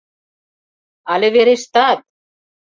—Але 1.11 1.27
верештат! 1.35 1.99